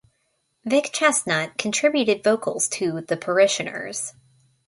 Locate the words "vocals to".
2.23-3.01